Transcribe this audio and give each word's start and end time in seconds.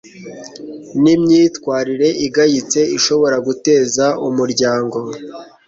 n'imyitwarire 1.01 2.09
igayitse 2.25 2.79
ishobora 2.97 3.37
guteza 3.47 4.05
umuryango 4.27 4.97